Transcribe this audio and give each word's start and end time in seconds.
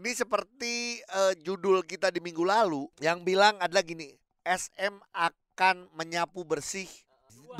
Ini 0.00 0.16
seperti 0.16 0.96
eh, 0.96 1.36
judul 1.44 1.84
kita 1.84 2.08
di 2.08 2.24
minggu 2.24 2.40
lalu 2.40 2.88
yang 3.04 3.20
bilang 3.20 3.60
adalah 3.60 3.84
gini, 3.84 4.08
SM 4.40 4.96
akan 5.12 5.92
menyapu 5.92 6.40
bersih 6.40 6.88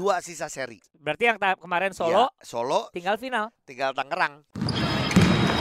dua 0.00 0.24
sisa 0.24 0.48
seri. 0.48 0.80
Berarti 0.96 1.28
yang 1.28 1.36
kemarin 1.36 1.92
Solo 1.92 2.32
Ya, 2.32 2.40
Solo 2.40 2.88
tinggal 2.96 3.20
final. 3.20 3.52
tinggal 3.68 3.92
Tangerang. 3.92 4.48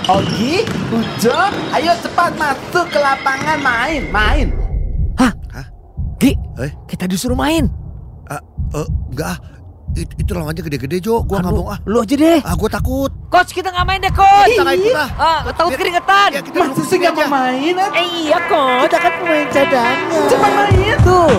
Ogi, 0.08 0.64
Ujo, 0.96 1.36
ayo 1.76 1.92
cepat 2.00 2.40
masuk 2.40 2.88
ke 2.88 3.00
lapangan 3.04 3.60
main, 3.60 4.08
main. 4.08 4.48
Gi, 6.16 6.32
Eh? 6.64 6.72
kita 6.88 7.12
disuruh 7.12 7.36
main. 7.36 7.68
Eh, 8.32 8.88
enggak 9.12 9.36
ah. 9.92 10.18
Itu, 10.20 10.32
lawannya 10.32 10.62
gede-gede 10.62 10.98
Jo, 11.00 11.22
gua 11.22 11.42
nggak 11.42 11.52
Aduh, 11.52 11.66
mau 11.66 11.74
ah. 11.74 11.80
Lu 11.84 11.98
aja 12.00 12.14
deh. 12.14 12.40
Ah, 12.42 12.54
gua 12.54 12.70
takut. 12.70 13.12
Coach 13.28 13.52
kita 13.52 13.68
nggak 13.68 13.84
main 13.84 14.00
deh 14.00 14.14
coach. 14.14 14.48
Kita 14.48 14.64
nggak 14.64 14.78
ikut 14.80 14.96
ah. 14.96 15.10
Ah, 15.12 15.40
takut 15.50 15.72
Biar- 15.72 15.80
keringetan. 15.80 16.30
Ya, 16.32 16.42
kita 16.42 16.58
Masa 16.62 16.82
sih 16.84 16.98
nggak 16.98 17.12
aja. 17.12 17.24
mau 17.24 17.34
main? 17.36 17.74
ah? 17.76 17.90
Eh 17.94 18.06
iya 18.22 18.38
coach. 18.46 18.82
Kita 18.86 18.98
kan 18.98 19.12
pemain 19.18 19.48
cadangan. 19.50 19.98
Cepat 20.28 20.52
main. 20.52 20.98
Tuh. 21.02 21.32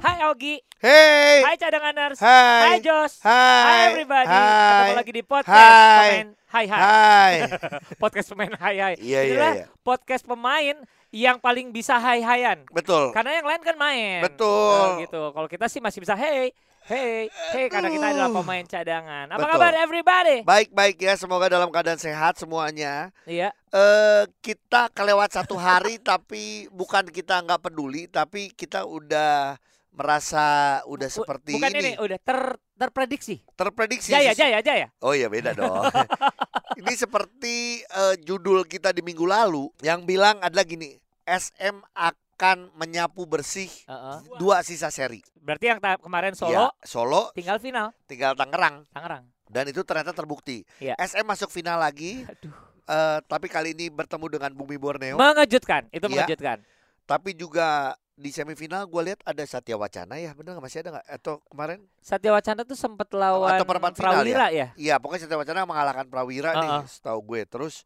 Hai 0.00 0.18
Ogi. 0.26 0.56
Hey. 0.82 1.38
Hai 1.46 1.56
cadanganers. 1.56 2.18
Hai. 2.18 2.60
Hai 2.66 2.78
Jos. 2.80 3.12
Hai. 3.22 3.62
Hai 3.62 3.78
everybody. 3.92 4.26
Hai. 4.26 4.42
Ketemu 4.82 4.98
lagi 4.98 5.12
di 5.12 5.22
podcast 5.22 5.54
Hai. 5.54 5.70
pemain. 6.02 6.26
Hai 6.48 6.64
hai. 6.66 6.80
Hai. 6.82 7.34
podcast 8.02 8.26
pemain 8.28 8.52
hai 8.52 8.74
hai. 8.76 8.94
Iya, 8.98 9.20
iya, 9.22 9.34
iya. 9.54 9.66
podcast 9.80 10.24
pemain 10.26 10.76
yang 11.12 11.36
paling 11.36 11.68
bisa 11.68 12.00
hai 12.00 12.24
hayan. 12.24 12.64
Betul. 12.72 13.12
Karena 13.12 13.36
yang 13.36 13.46
lain 13.46 13.60
kan 13.60 13.76
main. 13.76 14.24
Betul. 14.24 14.80
Nah, 14.80 14.96
gitu. 15.04 15.22
Kalau 15.36 15.48
kita 15.48 15.68
sih 15.68 15.84
masih 15.84 16.00
bisa 16.00 16.16
hey, 16.16 16.56
hey, 16.88 17.28
hey 17.52 17.68
karena 17.68 17.92
kita 17.92 18.16
adalah 18.16 18.32
pemain 18.32 18.64
cadangan. 18.64 19.28
Apa 19.28 19.44
Betul. 19.44 19.52
kabar 19.52 19.72
everybody? 19.76 20.36
Baik-baik 20.40 20.96
ya, 20.96 21.12
semoga 21.20 21.52
dalam 21.52 21.68
keadaan 21.68 22.00
sehat 22.00 22.40
semuanya. 22.40 23.12
Iya. 23.28 23.52
Eh 23.68 24.24
kita 24.40 24.88
kelewat 24.96 25.36
satu 25.36 25.60
hari 25.60 26.00
tapi 26.10 26.72
bukan 26.72 27.04
kita 27.12 27.44
nggak 27.44 27.60
peduli, 27.60 28.08
tapi 28.08 28.48
kita 28.48 28.88
udah 28.88 29.60
merasa 29.92 30.44
udah 30.84 31.06
Bu- 31.06 31.14
seperti 31.14 31.52
Bukan 31.54 31.70
ini, 31.70 31.80
ini, 31.86 31.92
udah 31.96 32.18
ter 32.18 32.40
terprediksi. 32.74 33.44
terprediksi. 33.52 34.10
Jaya, 34.10 34.32
jaya, 34.32 34.58
jaya. 34.58 34.88
Oh 34.98 35.12
iya 35.12 35.28
beda 35.28 35.52
dong. 35.52 35.84
ini 36.80 36.92
seperti 36.92 37.56
eh, 37.80 38.14
judul 38.18 38.64
kita 38.64 38.90
di 38.90 39.00
minggu 39.00 39.22
lalu 39.22 39.68
yang 39.80 40.02
bilang 40.02 40.40
adalah 40.40 40.64
gini, 40.64 40.96
SM 41.22 41.84
akan 41.88 42.72
menyapu 42.74 43.22
bersih 43.22 43.68
Heeh. 43.86 44.16
dua 44.36 44.60
sisa 44.60 44.88
seri. 44.88 45.20
Berarti 45.36 45.68
yang 45.68 45.78
kemarin 45.78 46.32
Solo 46.32 46.50
Ya, 46.50 46.66
Solo 46.82 47.30
tinggal 47.32 47.58
final 47.58 47.92
tinggal 48.04 48.32
Tangerang 48.32 48.86
Tangerang. 48.90 49.28
dan 49.46 49.64
itu 49.66 49.84
ternyata 49.84 50.10
terbukti. 50.10 50.64
Iya. 50.78 50.96
SM 50.96 51.22
masuk 51.22 51.52
final 51.52 51.76
lagi, 51.76 52.24
Aduh. 52.24 52.50
eh, 52.82 53.18
tapi 53.22 53.46
kali 53.46 53.76
ini 53.76 53.86
bertemu 53.86 54.26
dengan 54.32 54.50
Bumi 54.50 54.74
Borneo. 54.74 55.14
Mengejutkan, 55.14 55.86
itu 55.90 56.02
Iya. 56.02 56.24
mengejutkan. 56.24 56.58
Tapi 57.02 57.34
juga 57.34 57.92
di 58.22 58.30
semifinal 58.30 58.86
gue 58.86 59.02
lihat 59.02 59.20
ada 59.26 59.42
Satya 59.42 59.74
Wacana 59.74 60.14
ya, 60.14 60.30
bener 60.32 60.54
nggak 60.54 60.62
masih 60.62 60.78
ada 60.80 60.90
nggak? 60.94 61.06
Atau 61.10 61.42
kemarin? 61.50 61.82
Satya 61.98 62.30
Wacana 62.30 62.62
tuh 62.62 62.78
sempat 62.78 63.10
lawan 63.10 63.50
Atau 63.50 63.66
perempat 63.66 63.98
final 63.98 64.22
Prawira 64.22 64.46
ya? 64.48 64.70
Iya, 64.78 64.94
pokoknya 64.96 65.26
Satya 65.26 65.36
Wacana 65.36 65.66
mengalahkan 65.66 66.06
Prawira 66.06 66.54
nih, 66.54 66.70
Uh-uh. 66.70 66.86
setahu 66.86 67.18
gue. 67.26 67.42
Terus 67.44 67.82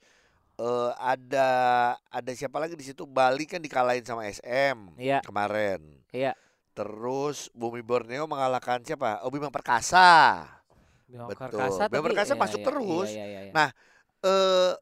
eh, 0.56 0.90
ada 0.94 1.48
ada 1.98 2.30
siapa 2.32 2.56
lagi 2.56 2.76
di 2.76 2.84
situ? 2.84 3.08
Bali 3.08 3.48
kan 3.48 3.58
dikalahin 3.58 4.04
sama 4.04 4.28
SM 4.28 4.92
Iya. 5.00 5.24
kemarin. 5.24 5.80
Iya. 6.12 6.36
Terus 6.76 7.48
Bumi 7.50 7.80
Borneo 7.80 8.28
mengalahkan 8.28 8.84
siapa? 8.84 9.24
Oh, 9.24 9.32
Bima 9.32 9.48
Perkasa. 9.48 10.44
Bima 11.08 11.24
Betul. 11.24 11.48
Perkasa, 11.56 11.88
Bima 11.88 11.96
tapi- 11.96 12.06
Perkasa 12.12 12.32
iya, 12.32 12.40
masuk 12.40 12.60
iya, 12.60 12.66
terus. 12.68 13.08
Iya, 13.08 13.24
iya, 13.24 13.40
iya. 13.48 13.52
Nah, 13.56 13.68
eh 14.20 14.72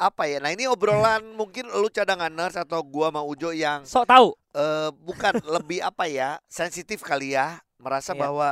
apa 0.00 0.24
ya? 0.24 0.40
Nah, 0.40 0.48
ini 0.48 0.64
obrolan 0.64 1.20
mungkin 1.38 1.68
lu 1.68 1.86
cadanganers 1.86 2.56
atau 2.56 2.80
gua 2.80 3.12
sama 3.12 3.20
Ujo 3.20 3.52
yang 3.52 3.84
Sok 3.84 4.08
tahu. 4.08 4.28
eh 4.50 4.88
bukan 4.96 5.36
lebih 5.54 5.78
apa 5.80 6.04
ya 6.04 6.40
sensitif 6.46 7.00
kali 7.00 7.32
ya 7.32 7.60
merasa 7.76 8.10
Iya. 8.10 8.20
bahwa 8.20 8.48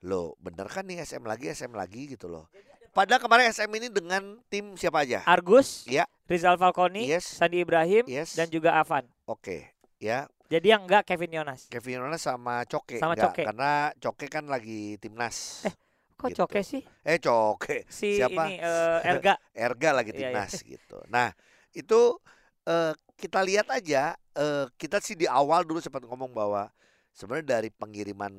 lo 0.00 0.34
bener 0.38 0.66
kan 0.66 0.82
nih 0.82 0.98
SM 0.98 1.22
lagi 1.22 1.46
SM 1.48 1.70
lagi 1.70 2.08
gitu 2.08 2.26
loh 2.26 2.46
padahal 2.88 3.18
kemarin 3.18 3.46
SM 3.48 3.68
ini 3.72 3.86
dengan 3.86 4.38
tim 4.46 4.74
siapa 4.74 5.02
aja 5.02 5.22
Argus, 5.24 5.84
Iya. 5.84 6.06
Rizal 6.24 6.54
Falconi, 6.54 7.04
Yes. 7.04 7.26
Sandi 7.28 7.60
Ibrahim, 7.60 8.02
Yes. 8.04 8.32
dan 8.32 8.46
juga 8.46 8.74
Avan. 8.74 9.06
oke 9.24 9.68
ya 9.98 10.26
Jadi 10.48 10.66
yang 10.66 10.82
enggak 10.82 11.04
Kevin 11.04 11.28
Yonas. 11.34 11.68
Kevin 11.68 12.00
Yonas 12.00 12.24
sama 12.24 12.64
Coke 12.64 12.96
Sama 12.96 13.12
enggak, 13.12 13.30
Coke. 13.30 13.42
karena 13.44 13.72
Coke 13.94 14.26
kan 14.26 14.44
lagi 14.44 14.96
timnas 14.96 15.62
Eh, 15.62 15.74
Kok 16.18 16.28
Gitu. 16.34 16.38
Coke 16.44 16.60
sih? 16.66 16.82
eh 17.06 17.18
Coke 17.22 17.86
Si 17.88 18.18
Siapa? 18.18 18.50
ini 18.50 18.58
eh, 18.58 19.00
Erga. 19.06 19.34
Erga 19.66 19.90
lagi 19.94 20.10
Iya, 20.12 20.18
iya. 20.18 20.26
timnas 20.34 20.52
gitu 20.66 20.98
nah 21.08 21.30
itu 21.72 22.18
eh, 22.66 22.92
kita 23.14 23.40
lihat 23.46 23.70
aja 23.70 24.18
eh, 24.34 24.66
kita 24.74 24.98
sih 24.98 25.14
di 25.14 25.30
awal 25.30 25.62
dulu 25.62 25.78
sempat 25.78 26.02
ngomong 26.02 26.34
bahwa 26.34 26.68
sebenarnya 27.14 27.62
dari 27.62 27.70
pengiriman 27.70 28.34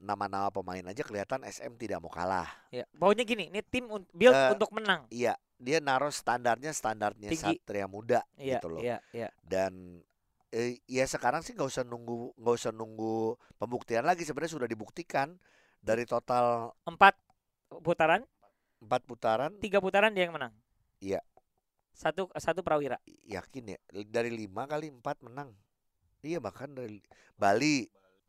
nama-nama 0.00 0.48
pemain 0.48 0.80
aja 0.80 1.04
kelihatan 1.04 1.44
SM 1.44 1.76
tidak 1.76 2.00
mau 2.00 2.08
kalah 2.08 2.48
Ya, 2.72 2.88
pokoknya 2.96 3.24
gini, 3.28 3.52
ini 3.52 3.60
tim 3.60 3.84
un- 3.92 4.08
build 4.16 4.32
Eh, 4.32 4.52
untuk 4.56 4.72
menang. 4.72 5.04
Iya, 5.12 5.36
dia 5.60 5.76
naruh 5.84 6.08
standarnya 6.08 6.72
standarnya 6.72 7.28
Tinggi. 7.28 7.60
Satria 7.60 7.84
Muda 7.84 8.24
Iya, 8.40 8.64
gitu 8.64 8.72
loh. 8.72 8.80
iya, 8.80 8.96
iya. 9.12 9.28
Dan 9.44 10.00
eh, 10.48 10.80
ya 10.88 11.04
sekarang 11.04 11.44
sih 11.44 11.52
nggak 11.52 11.68
usah 11.68 11.84
nunggu 11.84 12.32
nggak 12.40 12.54
usah 12.64 12.72
nunggu 12.72 13.36
pembuktian 13.60 14.08
lagi 14.08 14.24
sebenarnya 14.24 14.56
sudah 14.56 14.68
dibuktikan 14.68 15.36
dari 15.78 16.04
total 16.04 16.72
Empat 16.84 17.14
putaran, 17.82 18.24
empat 18.80 19.02
putaran 19.04 19.52
tiga 19.58 19.78
putaran 19.78 20.12
dia 20.12 20.26
yang 20.26 20.34
menang. 20.34 20.52
Iya. 20.98 21.20
Satu 21.92 22.30
satu 22.38 22.62
Prawira. 22.62 22.96
yakin 23.26 23.74
ya 23.74 23.78
dari 24.06 24.30
lima 24.30 24.64
kali 24.64 24.88
empat 24.88 25.18
menang. 25.20 25.50
Iya 26.22 26.38
bahkan 26.38 26.70
dari 26.70 27.02
Bali 27.34 27.86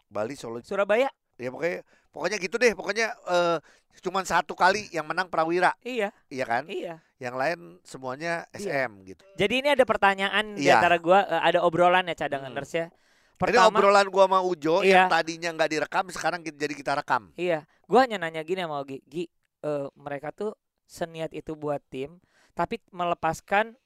Bali 0.10 0.34
Solo 0.34 0.62
Surabaya. 0.62 1.10
ya 1.40 1.48
pokoknya 1.48 1.88
pokoknya 2.12 2.38
gitu 2.44 2.56
deh 2.60 2.76
pokoknya 2.76 3.16
eh, 3.16 3.58
cuman 4.04 4.28
satu 4.28 4.60
kali 4.60 4.92
yang 4.92 5.08
menang 5.08 5.31
Prawira 5.31 5.72
Iya, 5.80 6.12
iya 6.28 6.44
kan 6.44 6.68
iya. 6.68 7.00
yang 7.16 7.40
lain 7.40 7.80
semuanya 7.88 8.44
Iya. 8.52 8.92
SM 8.92 8.92
gitu 9.08 9.24
Jadi 9.40 9.64
ini 9.64 9.72
ada 9.72 9.88
pertanyaan 9.88 10.60
di 10.60 10.68
Iya. 10.68 10.84
antara 10.84 11.00
gua, 11.00 11.24
eh, 11.24 11.40
ada 11.40 11.64
obrolan 11.64 12.12
ya 12.12 12.16
cadanganers 12.20 12.72
ya. 12.76 12.92
Ini 13.40 13.56
Pertama, 13.56 13.72
obrolan 13.72 14.08
gua 14.12 14.26
sama 14.28 14.40
Ujo 14.44 14.84
Iya. 14.84 15.08
yang 15.08 15.08
tadinya 15.08 15.50
nggak 15.56 15.72
direkam 15.72 16.06
sekarang 16.12 16.40
jadi 16.44 16.74
kita 16.76 16.92
rekam 17.00 17.32
Iya, 17.40 17.64
gua 17.88 18.04
hanya 18.04 18.20
nanya 18.20 18.44
gini 18.44 18.60
sama 18.60 18.84
Ogi, 18.84 19.00
Gi, 19.08 19.26
eh, 19.64 19.88
mereka 19.96 20.36
tuh 20.36 20.52
seniat 20.84 21.32
itu 21.32 21.56
buat 21.56 21.80
tim, 21.88 22.20
tapi 22.52 22.84
melepaskan 22.92 23.80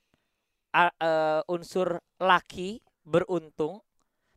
a- 0.73 0.95
eh, 0.97 1.41
unsur 1.51 2.01
laki 2.17 2.81
beruntung, 3.05 3.83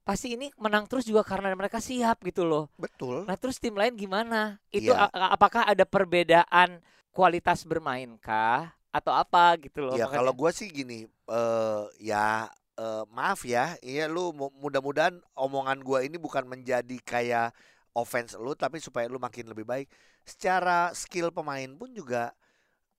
pasti 0.04 0.36
ini 0.36 0.52
menang 0.60 0.84
terus 0.86 1.06
juga 1.08 1.24
karena 1.24 1.50
mereka 1.56 1.80
siap 1.80 2.20
gitu 2.22 2.44
loh. 2.44 2.68
betul 2.76 3.24
Nah 3.24 3.36
terus 3.40 3.56
tim 3.58 3.74
lain 3.74 3.96
gimana? 3.96 4.60
Itu 4.68 4.92
Iya. 4.92 5.08
apakah 5.10 5.64
ada 5.66 5.82
perbedaan 5.88 6.82
kualitas 7.10 7.64
bermain 7.64 8.20
kah? 8.20 8.76
Atau 8.92 9.12
apa 9.12 9.56
gitu 9.60 9.84
loh? 9.84 9.96
Ya 9.96 10.04
makanya. 10.08 10.18
kalau 10.20 10.32
gua 10.36 10.50
sih 10.52 10.68
gini, 10.72 11.04
eh 11.08 11.82
ya 12.00 12.48
eh, 12.76 13.04
maaf 13.10 13.42
ya, 13.44 13.74
iya 13.80 14.06
lu 14.06 14.30
mu- 14.32 14.52
mudah-mudahan 14.56 15.18
omongan 15.34 15.80
gua 15.80 16.04
ini 16.04 16.16
bukan 16.16 16.44
menjadi 16.44 16.96
kayak 17.02 17.52
offense 17.92 18.36
lu, 18.36 18.52
tapi 18.52 18.76
supaya 18.78 19.08
lu 19.08 19.16
makin 19.16 19.48
lebih 19.48 19.64
baik. 19.64 19.88
Secara 20.22 20.92
skill 20.92 21.32
pemain 21.32 21.68
pun 21.74 21.90
juga 21.92 22.32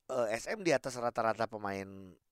eh, 0.10 0.28
SM 0.38 0.62
di 0.66 0.72
atas 0.74 0.98
rata-rata 0.98 1.46
pemain 1.46 1.88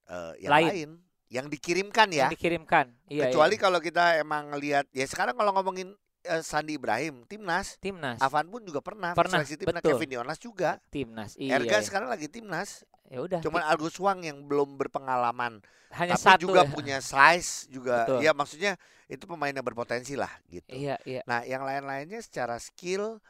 eh, 0.09 0.33
yang 0.41 0.51
Lain. 0.53 0.69
lain. 0.71 0.91
yang 1.25 1.49
dikirimkan 1.49 2.13
ya. 2.13 2.29
yang 2.29 2.33
dikirimkan. 2.37 2.85
Iya, 3.09 3.27
Kecuali 3.33 3.57
iya. 3.57 3.61
kalau 3.65 3.79
kita 3.81 4.21
emang 4.21 4.53
lihat, 4.61 4.85
ya 4.93 5.03
sekarang 5.09 5.33
kalau 5.33 5.57
ngomongin 5.57 5.97
eh, 6.21 6.41
Sandi 6.45 6.77
Ibrahim, 6.77 7.25
timnas, 7.25 7.81
timnas, 7.81 8.21
Avan 8.21 8.45
pun 8.53 8.61
juga 8.61 8.77
pernah, 8.85 9.17
Pernah, 9.17 9.41
seleksi 9.41 9.57
timnas. 9.57 9.81
Kevin 9.81 10.21
Yonas 10.21 10.37
juga. 10.37 10.77
timnas. 10.93 11.33
Iya. 11.35 11.57
Erga 11.57 11.81
iya. 11.81 11.85
sekarang 11.85 12.13
lagi 12.13 12.29
timnas, 12.29 12.85
Ya 13.15 13.19
udah. 13.23 13.39
cuman 13.39 13.63
Argus 13.63 13.95
Wang 14.03 14.27
yang 14.27 14.43
belum 14.43 14.75
berpengalaman 14.75 15.63
hanya 15.95 16.19
tapi 16.19 16.25
satu 16.35 16.51
juga 16.51 16.67
ya. 16.67 16.69
punya 16.69 16.97
size 16.99 17.71
juga 17.71 18.03
Betul. 18.03 18.19
ya 18.27 18.31
maksudnya 18.35 18.71
itu 19.07 19.23
pemain 19.23 19.55
yang 19.55 19.63
berpotensi 19.63 20.19
lah 20.19 20.31
gitu 20.51 20.67
Iya, 20.75 20.99
iya. 21.07 21.23
nah 21.23 21.47
yang 21.47 21.63
lain-lainnya 21.63 22.19
secara 22.19 22.59
skill 22.59 23.23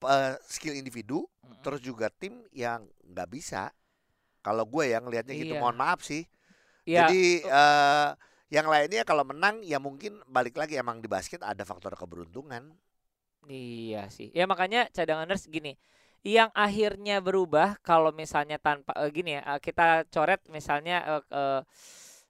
eh, 0.00 0.34
skill 0.48 0.72
individu 0.72 1.28
Mm-mm. 1.44 1.60
terus 1.60 1.84
juga 1.84 2.08
tim 2.08 2.40
yang 2.56 2.88
nggak 3.12 3.28
bisa 3.28 3.68
kalau 4.40 4.64
gue 4.64 4.96
yang 4.96 5.04
ngelihatnya 5.04 5.36
gitu 5.36 5.52
Iya. 5.52 5.60
mohon 5.60 5.76
maaf 5.76 6.00
sih 6.00 6.24
Iya, 6.88 7.04
jadi 7.04 7.24
eh, 7.44 8.08
yang 8.48 8.70
lainnya 8.70 9.02
kalau 9.04 9.26
menang 9.26 9.60
ya 9.60 9.76
mungkin 9.76 10.22
balik 10.30 10.56
lagi 10.56 10.78
emang 10.80 11.04
di 11.04 11.10
basket 11.10 11.44
ada 11.44 11.66
faktor 11.68 11.92
keberuntungan 11.98 12.72
Iya 13.46 14.10
sih. 14.10 14.34
Ya 14.34 14.42
makanya 14.50 14.90
cadanganers 14.90 15.46
gini. 15.46 15.78
Yang 16.26 16.50
akhirnya 16.58 17.22
berubah 17.22 17.78
kalau 17.86 18.10
misalnya 18.10 18.58
tanpa 18.58 18.90
eh, 18.98 19.14
gini 19.14 19.38
ya, 19.38 19.42
eh, 19.54 19.60
kita 19.62 20.10
coret 20.10 20.42
misalnya 20.50 21.06
eh, 21.06 21.22
eh, 21.30 21.60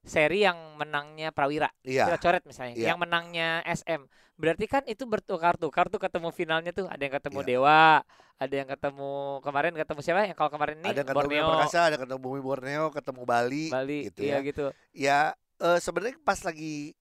seri 0.05 0.45
yang 0.45 0.77
menangnya 0.77 1.33
Prawira. 1.33 1.73
Iya. 1.81 2.13
Kita 2.13 2.19
coret 2.21 2.45
misalnya. 2.45 2.77
Iya. 2.77 2.93
Yang 2.93 2.99
menangnya 3.09 3.49
SM. 3.65 4.05
Berarti 4.37 4.65
kan 4.69 4.85
itu 4.85 5.09
bertukar-tukar 5.09 5.89
tuh 5.89 5.97
ketemu 5.97 6.29
finalnya 6.29 6.77
tuh 6.77 6.85
ada 6.93 7.01
yang 7.01 7.15
ketemu 7.17 7.41
Iya. 7.41 7.49
Dewa, 7.49 7.85
ada 8.37 8.55
yang 8.55 8.69
ketemu 8.69 9.41
kemarin 9.41 9.73
ketemu 9.73 10.01
siapa 10.05 10.29
yang 10.29 10.37
kalau 10.37 10.53
kemarin 10.53 10.77
ini 10.85 10.93
ada 10.93 11.01
yang 11.01 11.09
ketemu 11.09 11.25
Borneo, 11.25 11.49
Perkasa, 11.57 11.81
ada 11.89 11.97
ketemu 11.97 12.21
Bumi 12.21 12.41
Borneo, 12.45 12.85
ketemu 12.93 13.23
Bali, 13.25 13.67
Bali, 13.73 13.99
gitu 14.13 14.21
iya 14.21 14.37
ya. 14.37 14.39
gitu. 14.45 14.65
Ya 14.93 15.19
eh, 15.57 15.79
sebenarnya 15.81 16.21
pas 16.21 16.37
lagi 16.45 16.93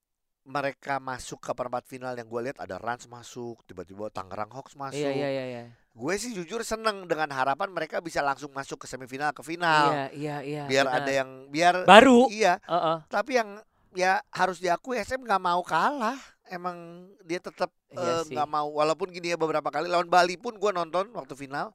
mereka 0.45 1.01
masuk 1.01 1.41
ke 1.41 1.51
perempat 1.57 1.89
final 1.89 2.13
yang 2.13 2.29
gue 2.29 2.41
lihat 2.45 2.61
ada 2.61 2.77
Rans 2.77 3.09
masuk, 3.09 3.65
tiba-tiba 3.65 4.13
Tangerang 4.13 4.53
Hawks 4.53 4.77
masuk. 4.77 5.01
Iya 5.01 5.11
iya 5.11 5.29
iya 5.33 5.45
iya. 5.49 5.63
Gue 5.97 6.13
sih 6.21 6.37
jujur 6.37 6.61
seneng 6.61 7.09
dengan 7.09 7.25
harapan 7.33 7.73
mereka 7.73 7.97
bisa 7.97 8.21
langsung 8.21 8.53
masuk 8.53 8.85
ke 8.85 8.87
semifinal 8.87 9.33
ke 9.33 9.41
final. 9.41 9.89
Iya 9.89 10.05
iya 10.13 10.37
iya. 10.45 10.63
biar 10.69 10.85
benar. 10.85 11.01
ada 11.01 11.11
yang 11.11 11.29
biar 11.49 11.75
baru. 11.89 12.29
iya, 12.29 12.61
Heeh. 12.61 12.97
tapi 13.09 13.41
yang 13.41 13.57
ya 13.97 14.21
harus 14.29 14.61
diakui 14.61 15.01
SM 15.01 15.25
nggak 15.25 15.41
mau 15.41 15.65
kalah. 15.65 16.19
Emang 16.45 17.09
dia 17.25 17.41
tetap 17.41 17.73
Iya 17.89 18.21
eh, 18.21 18.37
nggak 18.37 18.49
mau 18.51 18.69
walaupun 18.69 19.09
gini 19.09 19.33
ya 19.33 19.37
beberapa 19.39 19.73
kali 19.73 19.89
lawan 19.89 20.05
Bali 20.05 20.37
pun 20.37 20.53
gue 20.61 20.71
nonton 20.75 21.09
waktu 21.17 21.33
final 21.33 21.73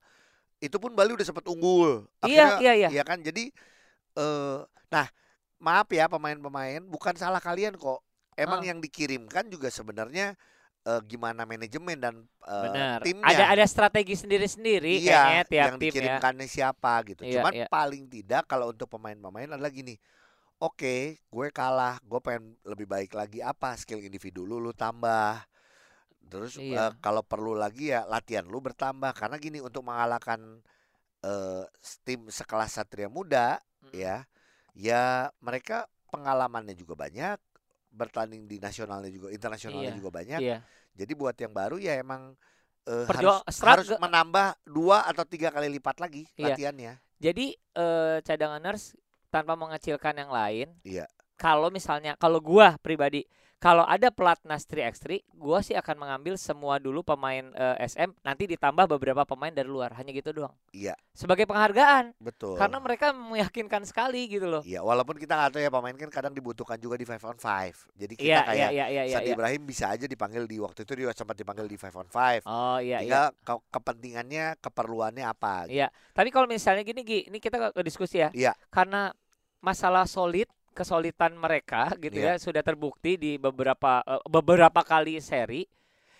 itu 0.61 0.77
pun 0.77 0.95
Bali 0.95 1.11
udah 1.11 1.27
sempet 1.27 1.43
unggul. 1.51 2.07
Iya 2.23 2.55
Akhirnya 2.55 2.57
iya 2.63 2.73
iya. 2.77 2.89
Iya 2.95 3.03
kan 3.03 3.19
jadi 3.19 3.51
eh 4.15 4.59
nah 4.93 5.11
maaf 5.59 5.89
ya 5.91 6.07
pemain-pemain 6.07 6.85
bukan 6.87 7.19
salah 7.19 7.43
kalian 7.43 7.75
kok. 7.75 7.99
Emang 8.35 8.61
Ah. 8.63 8.69
yang 8.71 8.79
dikirimkan 8.79 9.49
juga 9.49 9.69
sebenarnya 9.69 10.35
eh, 10.81 11.01
gimana 11.05 11.45
manajemen 11.45 11.93
dan 12.01 12.15
Benar. 12.41 13.05
timnya. 13.05 13.29
Ada 13.29 13.45
ada 13.53 13.65
strategi 13.69 14.17
sendiri-sendiri 14.17 14.97
iya, 14.97 15.13
kayaknya 15.29 15.45
tiap 15.45 15.67
yang 15.69 15.77
tim 15.77 15.85
ya. 15.85 15.93
dikirimkannya 15.93 16.47
siapa 16.49 16.93
gitu. 17.05 17.23
Iya, 17.23 17.33
Cuman 17.37 17.53
iya. 17.53 17.67
paling 17.69 18.09
tidak 18.09 18.49
kalau 18.49 18.73
untuk 18.73 18.89
pemain-pemain 18.89 19.45
adalah 19.51 19.69
gini. 19.69 20.01
Oke, 20.57 21.21
gue 21.21 21.47
kalah, 21.53 22.01
gue 22.01 22.17
pengen 22.21 22.57
lebih 22.65 22.85
baik 22.85 23.13
lagi 23.13 23.41
apa 23.41 23.77
skill 23.77 24.01
individu 24.01 24.45
lu 24.45 24.57
lu 24.57 24.73
tambah. 24.73 25.45
Terus 26.25 26.57
Iya. 26.57 26.89
eh, 26.89 26.93
kalau 27.01 27.21
perlu 27.21 27.53
lagi 27.53 27.93
ya 27.93 28.09
latihan 28.09 28.49
lu 28.49 28.61
bertambah 28.61 29.13
karena 29.13 29.37
gini 29.37 29.61
untuk 29.61 29.85
mengalahkan 29.85 30.65
eh, 31.21 31.65
tim 32.01 32.25
sekelas 32.27 32.73
Satria 32.73 33.13
Muda 33.13 33.61
Mm. 33.81 33.93
ya 33.93 34.17
ya 34.73 35.03
mereka 35.41 35.85
pengalamannya 36.09 36.73
juga 36.73 36.97
banyak 36.97 37.37
bertanding 37.91 38.47
di 38.47 38.57
nasionalnya 38.57 39.11
juga 39.11 39.29
internasionalnya 39.29 39.91
Iya, 39.91 39.99
juga 39.99 40.11
banyak 40.11 40.41
Iya. 40.41 40.59
jadi 40.95 41.13
buat 41.13 41.37
yang 41.37 41.53
baru 41.53 41.77
ya 41.77 41.99
emang 41.99 42.39
eh, 42.87 43.05
Perjuang- 43.05 43.45
harus 43.45 43.61
harus 43.61 43.89
menambah 43.99 44.57
dua 44.65 45.05
atau 45.05 45.23
tiga 45.23 45.51
kali 45.51 45.69
lipat 45.69 46.01
lagi 46.01 46.25
Iya. 46.35 46.55
latihannya 46.55 46.93
Jadi 47.21 47.53
eh, 47.53 48.19
cadanganers 48.25 48.97
tanpa 49.29 49.53
mengecilkan 49.53 50.17
yang 50.17 50.33
lain. 50.33 50.73
Iya. 50.81 51.05
Kalau 51.37 51.69
misalnya 51.69 52.17
kalau 52.17 52.41
gua 52.41 52.81
pribadi 52.81 53.29
kalau 53.61 53.85
ada 53.85 54.09
pelatnas 54.09 54.65
3x3, 54.65 55.21
gua 55.37 55.61
sih 55.61 55.77
akan 55.77 56.01
mengambil 56.01 56.41
semua 56.41 56.81
dulu 56.81 57.05
pemain 57.05 57.45
eh, 57.53 57.85
SM 57.85 58.09
nanti 58.25 58.49
ditambah 58.49 58.89
beberapa 58.89 59.29
pemain 59.29 59.53
dari 59.53 59.69
luar. 59.69 59.93
Hanya 60.01 60.17
gitu 60.17 60.33
doang. 60.33 60.57
Iya. 60.73 60.97
Sebagai 61.13 61.45
penghargaan 61.45 62.17
betul 62.17 62.57
karena 62.57 62.81
mereka 62.81 63.13
meyakinkan 63.13 63.85
sekali 63.85 64.33
gitu 64.33 64.49
loh. 64.49 64.65
Iya, 64.65 64.81
walaupun 64.81 65.21
kita 65.21 65.37
nggak 65.37 65.51
tahu 65.53 65.61
ya 65.61 65.69
pemain 65.69 65.93
kan 65.93 66.09
kadang 66.09 66.33
dibutuhkan 66.33 66.81
juga 66.81 66.97
di 66.97 67.05
five 67.05 67.21
on 67.21 67.37
five. 67.37 67.77
Jadi 67.93 68.15
kita 68.17 68.25
Iya 68.25 68.41
iya 68.41 68.49
kayak 68.49 68.71
iya 68.73 68.87
iya 68.89 69.03
iya. 69.05 69.15
Sandi 69.21 69.29
iya. 69.29 69.37
Ibrahim 69.37 69.63
bisa 69.69 69.85
aja 69.93 70.07
dipanggil 70.09 70.49
di 70.49 70.57
waktu 70.57 70.81
itu 70.89 70.93
dia 70.97 71.13
sempat 71.13 71.37
dipanggil 71.37 71.69
di 71.69 71.77
five 71.77 71.93
on 72.01 72.09
five. 72.09 72.41
Oh 72.49 72.81
iya 72.81 73.05
iya. 73.05 73.05
Tinggal 73.05 73.27
ke- 73.45 73.65
kepentingannya, 73.69 74.57
keperluannya 74.57 75.25
apa. 75.29 75.69
gitu. 75.69 75.85
Iya. 75.85 75.93
Tapi 76.17 76.33
kalau 76.33 76.49
misalnya 76.49 76.81
gini 76.81 77.05
Gi, 77.05 77.29
ini 77.29 77.37
kita 77.37 77.77
ke 77.77 77.83
diskusi 77.85 78.25
ya. 78.25 78.33
Iya. 78.33 78.57
Karena 78.73 79.13
masalah 79.61 80.09
solid, 80.09 80.49
kesolidan 80.73 81.35
mereka 81.35 81.91
gitu 81.97 82.17
Iya. 82.17 82.35
ya 82.35 82.41
sudah 82.41 82.63
terbukti 82.63 83.15
di 83.15 83.37
beberapa 83.37 84.01
eh, 84.01 84.23
beberapa 84.25 84.81
kali 84.81 85.19
seri. 85.19 85.67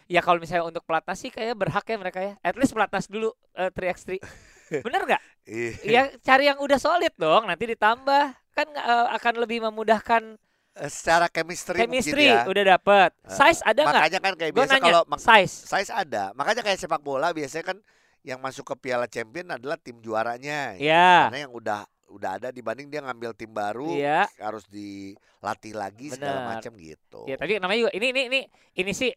Ya 0.07 0.19
kalau 0.19 0.39
misalnya 0.39 0.67
untuk 0.67 0.83
pelatnas 0.83 1.17
sih 1.17 1.31
kayak 1.31 1.55
berhak 1.55 1.85
ya 1.85 1.97
mereka 1.97 2.19
ya. 2.19 2.35
At 2.41 2.59
least 2.59 2.75
pelatnas 2.75 3.07
dulu 3.07 3.31
eh, 3.55 3.71
3x3. 3.71 4.19
Bener 4.87 5.01
nggak? 5.05 5.23
Iya. 5.45 5.71
Ya 5.83 6.03
cari 6.19 6.45
yang 6.47 6.59
udah 6.59 6.79
solid 6.79 7.15
dong. 7.15 7.47
Nanti 7.47 7.65
ditambah 7.69 8.25
kan 8.51 8.69
eh, 8.69 9.07
akan 9.15 9.35
lebih 9.39 9.63
memudahkan 9.65 10.35
Secara 10.81 11.27
chemistry, 11.27 11.77
chemistry 11.77 12.31
ya. 12.31 12.47
udah 12.47 12.65
dapet. 12.75 13.11
Size 13.27 13.61
ada 13.61 13.81
nggak? 13.83 14.01
Makanya 14.01 14.19
kan 14.21 14.33
kayak 14.35 14.53
Gue 14.53 14.59
biasa 14.65 14.75
kalau 14.79 15.03
size. 15.19 15.55
size 15.67 15.91
ada. 15.91 16.31
Makanya 16.33 16.63
kayak 16.63 16.79
sepak 16.79 17.03
bola 17.03 17.31
biasanya 17.31 17.75
kan 17.75 17.79
yang 18.23 18.39
masuk 18.39 18.65
ke 18.65 18.75
Piala 18.79 19.07
Champion 19.07 19.51
adalah 19.51 19.75
tim 19.77 19.99
juaranya. 19.99 20.75
gitu. 20.75 20.87
Iya. 20.87 21.27
Karena 21.27 21.41
yang 21.43 21.53
udah 21.53 21.81
udah 22.11 22.37
ada 22.37 22.49
dibanding 22.51 22.87
dia 22.87 23.01
ngambil 23.01 23.31
tim 23.33 23.49
baru 23.49 23.87
Iya. 23.89 24.27
harus 24.39 24.67
dilatih 24.67 25.73
lagi 25.73 26.11
segala 26.11 26.43
Benar. 26.43 26.51
macam 26.53 26.73
gitu. 26.75 27.23
Ya 27.25 27.35
tapi 27.35 27.57
namanya 27.57 27.81
juga 27.81 27.93
ini 27.95 28.07
ini 28.11 28.23
ini 28.27 28.41
ini 28.77 28.93
sih 28.93 29.11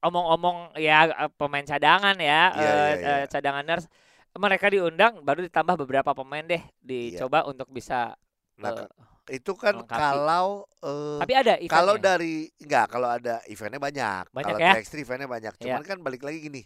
omong-omong 0.00 0.76
ya 0.76 1.04
eh, 1.06 1.30
pemain 1.32 1.62
cadangan 1.62 2.16
ya 2.16 2.42
Iya, 2.50 2.60
eh, 2.60 2.64
iya, 2.64 2.94
iya. 2.96 3.14
eh, 3.20 3.26
cadanganers 3.26 3.84
mereka 4.34 4.66
diundang 4.66 5.22
baru 5.22 5.40
ditambah 5.42 5.78
beberapa 5.78 6.10
pemain 6.12 6.42
deh 6.42 6.58
dicoba 6.80 7.44
untuk 7.44 7.68
bisa 7.68 8.16
Nah, 8.54 8.70
ke- 8.72 8.90
itu 9.32 9.52
kan 9.54 9.74
melengkapi. 9.74 9.98
kalau 10.00 10.46
eh, 10.80 11.18
tapi 11.18 11.32
ada 11.34 11.52
kalau 11.66 11.94
eventnya. 11.94 12.08
dari 12.12 12.34
enggak 12.56 12.86
kalau 12.88 13.08
ada 13.10 13.34
eventnya 13.44 13.80
banyak. 13.80 14.24
Banyak 14.30 14.46
kalau 14.46 14.58
ya? 14.60 14.72
TX3 14.74 14.94
eventnya 15.00 15.28
banyak. 15.28 15.52
Iya. 15.54 15.62
Cuman 15.64 15.82
kan 15.82 15.98
balik 15.98 16.22
lagi 16.22 16.38
gini. 16.40 16.62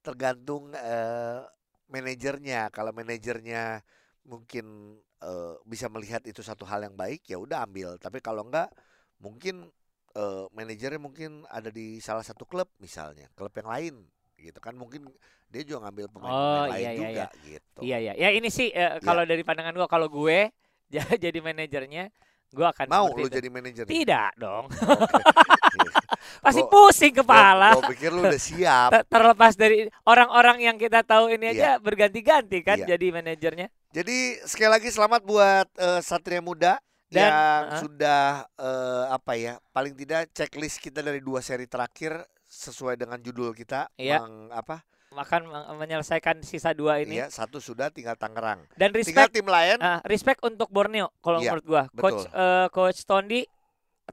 Tergantung 0.00 0.72
eh, 0.72 1.40
manajernya. 1.86 2.68
Kalau 2.68 2.90
manajernya 2.90 3.80
mungkin 4.24 4.96
eh, 5.18 5.54
bisa 5.64 5.86
melihat 5.86 6.22
itu 6.24 6.40
satu 6.40 6.62
hal 6.62 6.82
yang 6.82 6.94
baik 6.94 7.26
ya 7.26 7.36
udah 7.36 7.62
ambil. 7.62 7.96
Tapi 7.96 8.18
kalau 8.18 8.42
enggak 8.42 8.70
mungkin 9.18 9.70
eh, 10.12 10.44
manajernya 10.50 10.98
mungkin 10.98 11.42
ada 11.46 11.68
di 11.68 11.98
salah 11.98 12.22
satu 12.22 12.44
klub 12.44 12.68
misalnya, 12.76 13.26
klub 13.32 13.52
yang 13.52 13.68
lain 13.68 13.94
gitu 14.36 14.58
kan 14.58 14.74
mungkin 14.74 15.06
dia 15.46 15.62
juga 15.62 15.86
ngambil 15.86 16.10
pemain-pemain 16.10 16.58
Oh, 16.58 16.66
lain 16.66 16.82
iya, 16.82 16.90
iya, 16.90 16.98
juga 16.98 17.26
gitu. 17.46 17.78
iya 17.80 17.98
ya 18.00 18.12
ya 18.18 18.28
ini 18.34 18.50
sih 18.50 18.68
eh, 18.68 18.98
kalau 18.98 19.22
dari 19.22 19.46
pandangan 19.46 19.70
gua 19.70 19.86
kalau 19.86 20.10
gue 20.10 20.50
ja- 20.94 21.14
jadi 21.14 21.38
manajernya 21.38 22.10
gua 22.50 22.74
akan 22.74 22.90
Mau 22.90 23.14
lu 23.14 23.30
itu. 23.30 23.38
jadi 23.38 23.48
manajer? 23.48 23.86
tidak 23.86 24.34
dong 24.34 24.66
pasti 26.44 26.62
Gua- 26.62 26.70
pusing 26.70 27.14
kepala 27.14 27.78
Gua 27.78 27.86
pikir 27.86 28.10
lu 28.10 28.22
udah 28.22 28.40
siap. 28.40 28.90
Ter- 28.90 29.06
terlepas 29.06 29.52
dari 29.54 29.86
orang-orang 30.02 30.58
yang 30.60 30.76
kita 30.76 31.06
tahu 31.06 31.30
ini 31.30 31.54
Iya. 31.54 31.54
aja 31.54 31.70
berganti-ganti 31.78 32.58
kan 32.62 32.82
Iya. 32.82 32.98
jadi 32.98 33.06
manajernya 33.14 33.68
Jadi 33.92 34.40
sekali 34.42 34.70
lagi 34.72 34.88
selamat 34.88 35.20
buat 35.20 35.68
eh, 35.76 36.00
Satria 36.00 36.40
Muda 36.40 36.80
Dan, 37.12 37.28
yang 37.28 37.36
uh. 37.68 37.76
sudah 37.76 38.24
eh, 38.56 39.04
apa 39.12 39.32
ya 39.36 39.60
paling 39.68 39.92
tidak 39.92 40.32
checklist 40.32 40.80
kita 40.80 41.04
dari 41.04 41.20
dua 41.20 41.44
seri 41.44 41.68
terakhir 41.68 42.24
sesuai 42.42 42.96
dengan 42.96 43.20
judul 43.20 43.52
kita 43.52 43.92
Iya. 43.96 44.24
meng- 44.24 44.48
apa 44.48 44.80
akan 45.12 45.44
men- 45.44 45.68
menyelesaikan 45.76 46.40
sisa 46.40 46.72
dua 46.72 47.04
ini 47.04 47.20
Iya 47.20 47.28
satu 47.28 47.60
sudah 47.60 47.92
tinggal 47.92 48.16
Tangerang. 48.16 48.64
dan 48.80 48.96
Tinggal 48.96 49.28
respect 49.28 49.32
tim 49.36 49.44
lain 49.44 49.76
ah, 49.76 50.00
respect 50.08 50.40
untuk 50.40 50.72
Borneo 50.72 51.12
kalau 51.20 51.44
Iya, 51.44 51.52
menurut 51.52 51.66
gua 51.68 51.82
coach 51.92 52.24
eh, 52.24 52.66
coach 52.72 53.04
Tondi 53.04 53.44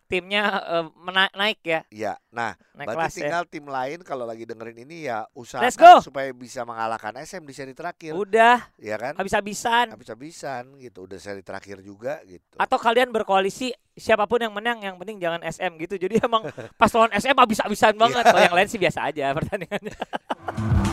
timnya 0.07 0.43
eh, 0.61 0.85
mena- 0.95 1.33
naik 1.35 1.59
ya 1.65 1.81
ya. 1.89 2.13
Nah 2.31 2.55
naik 2.77 2.87
berarti 2.87 2.99
kelas 2.99 3.13
ya 3.13 3.21
tinggal 3.25 3.43
tim 3.49 3.65
lain 3.67 3.99
kalau 4.05 4.23
lagi 4.23 4.47
dengerin 4.47 4.85
ini 4.87 5.09
ya 5.09 5.25
usahakan 5.33 5.99
supaya 5.99 6.29
bisa 6.31 6.63
mengalahkan 6.63 7.17
SM 7.19 7.43
di 7.43 7.53
seri 7.53 7.73
terakhir. 7.75 8.15
udah 8.15 8.71
ya 8.79 8.95
kan? 8.95 9.13
habis-habisan 9.17 9.91
Habis-habisan 9.93 10.77
gitu. 10.79 11.09
Udah 11.09 11.19
seri 11.19 11.43
terakhir 11.43 11.81
juga 11.83 12.21
gitu. 12.23 12.55
atau 12.55 12.77
kalian 12.79 13.11
berkoalisi 13.11 13.73
siapa 13.99 14.23
pun 14.25 14.39
yang 14.39 14.55
menang 14.55 14.79
yang 14.79 14.95
penting 14.95 15.19
jangan 15.19 15.43
SM 15.43 15.75
gitu 15.75 15.99
jadi 15.99 16.23
emang 16.23 16.47
pas 16.79 16.91
lawan 16.95 17.11
SM 17.11 17.35
habis-habisan 17.35 17.99
banget 17.99 18.23
kalau 18.23 18.41
yang 18.41 18.55
lain 18.55 18.67
sih 18.71 18.79
biasa 18.79 19.11
aja 19.11 19.35
pertandingannya 19.35 19.91